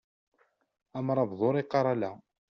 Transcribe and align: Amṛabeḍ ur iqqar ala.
Amṛabeḍ 0.97 1.39
ur 1.47 1.55
iqqar 1.57 1.85
ala. 1.93 2.11